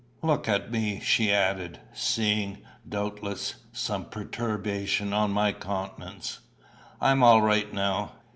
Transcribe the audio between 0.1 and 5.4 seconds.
Look at me," she added, seeing, doubtless, some perturbation on